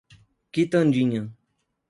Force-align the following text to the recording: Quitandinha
Quitandinha 0.51 1.29